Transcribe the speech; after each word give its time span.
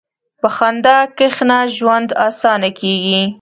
په 0.41 0.47
خندا 0.55 0.97
کښېنه، 1.17 1.59
ژوند 1.77 2.09
اسانه 2.27 2.69
کېږي. 2.79 3.21